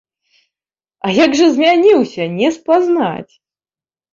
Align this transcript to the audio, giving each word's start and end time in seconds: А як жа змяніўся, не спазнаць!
А 1.05 1.11
як 1.17 1.31
жа 1.41 1.49
змяніўся, 1.57 2.23
не 2.41 2.49
спазнаць! 2.59 3.33